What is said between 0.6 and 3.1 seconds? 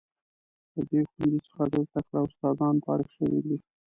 له دې ښوونځي څخه ډیر تکړه استادان فارغ